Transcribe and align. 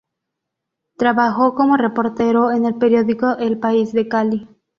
Trabajó 0.97 1.53
como 1.53 1.77
reportero 1.77 2.49
en 2.51 2.65
el 2.65 2.73
periódico 2.73 3.37
El 3.37 3.59
País 3.59 3.93
de 3.93 4.07
Cali. 4.07 4.49